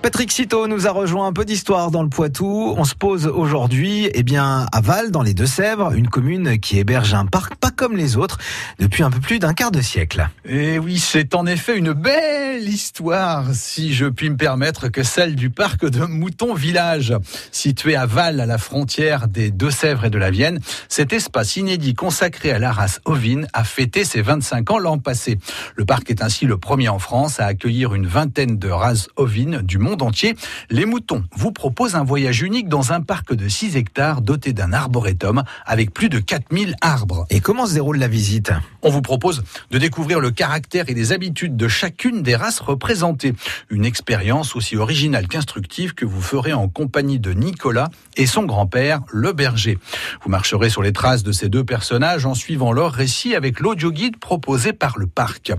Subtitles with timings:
[0.00, 2.72] Patrick Citeau nous a rejoint un peu d'histoire dans le Poitou.
[2.76, 7.14] On se pose aujourd'hui, eh bien, à Val, dans les Deux-Sèvres, une commune qui héberge
[7.14, 8.38] un parc pas comme les autres
[8.78, 10.28] depuis un peu plus d'un quart de siècle.
[10.44, 15.34] Et oui, c'est en effet une belle histoire, si je puis me permettre, que celle
[15.34, 17.14] du parc de Mouton Village.
[17.50, 21.94] Situé à Val, à la frontière des Deux-Sèvres et de la Vienne, cet espace inédit
[21.94, 25.38] consacré à la race ovine a fêté ses 25 ans l'an passé.
[25.74, 29.58] Le parc est ainsi le premier en France à accueillir une vingtaine de races ovines
[29.62, 30.36] du monde monde entier.
[30.70, 34.72] Les moutons vous proposent un voyage unique dans un parc de 6 hectares doté d'un
[34.72, 37.26] arboretum avec plus de 4000 arbres.
[37.30, 38.52] Et comment se déroule la visite?
[38.82, 43.34] On vous propose de découvrir le caractère et les habitudes de chacune des races représentées.
[43.70, 49.00] Une expérience aussi originale qu'instructive que vous ferez en compagnie de Nicolas et son grand-père,
[49.12, 49.78] le berger.
[50.22, 54.18] Vous marcherez sur les traces de ces deux personnages en suivant leur récit avec l'audio-guide
[54.18, 55.52] proposé par le parc.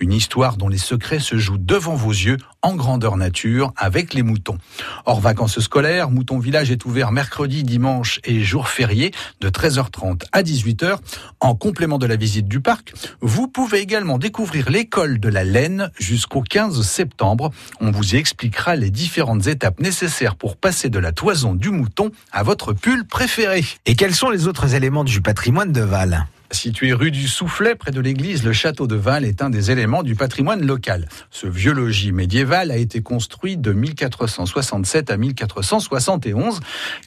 [0.00, 4.22] Une histoire dont les secrets se jouent devant vos yeux en grandeur nature avec les
[4.22, 4.58] moutons.
[5.04, 10.42] Hors vacances scolaires, Mouton Village est ouvert mercredi, dimanche et jour férié de 13h30 à
[10.42, 10.98] 18h.
[11.40, 15.90] En complément de la visite du parc, vous pouvez également découvrir l'école de la laine
[15.98, 17.50] jusqu'au 15 septembre.
[17.80, 22.10] On vous y expliquera les différentes étapes nécessaires pour passer de la toison du mouton
[22.32, 23.64] à votre pull préféré.
[23.86, 26.26] Et quels sont les autres éléments du patrimoine de Val?
[26.52, 30.04] Situé rue du Soufflet, près de l'église, le château de Val est un des éléments
[30.04, 31.08] du patrimoine local.
[31.30, 36.60] Ce vieux logis médiéval a été construit de 1467 à 1471.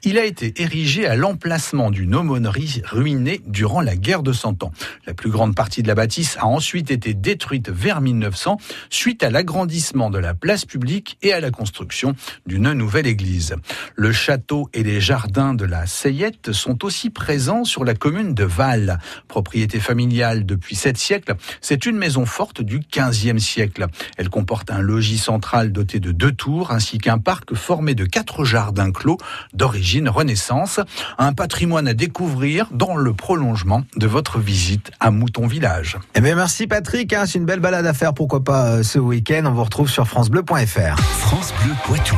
[0.03, 4.71] Il a été érigé à l'emplacement d'une aumônerie ruinée durant la guerre de Cent Ans.
[5.07, 8.57] La plus grande partie de la bâtisse a ensuite été détruite vers 1900
[8.89, 12.13] suite à l'agrandissement de la place publique et à la construction
[12.45, 13.55] d'une nouvelle église.
[13.95, 18.43] Le château et les jardins de la Seyette sont aussi présents sur la commune de
[18.43, 18.99] Val.
[19.29, 23.85] Propriété familiale depuis sept siècles, c'est une maison forte du XVe siècle.
[24.17, 28.43] Elle comporte un logis central doté de deux tours ainsi qu'un parc formé de quatre
[28.43, 29.17] jardins clos
[29.53, 30.79] d'origine Renaissance.
[31.19, 35.97] Un patrimoine à découvrir dans le prolongement de votre visite à Mouton Village.
[36.15, 38.97] Eh bien, merci Patrick, hein, c'est une belle balade à faire, pourquoi pas euh, ce
[38.97, 39.43] week-end.
[39.45, 40.99] On vous retrouve sur FranceBleu.fr.
[40.99, 42.17] France Bleu Poitou.